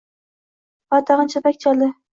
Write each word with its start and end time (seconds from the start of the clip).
va 0.95 1.03
tag‘in 1.11 1.33
chapak 1.37 1.65
chaldi. 1.67 1.97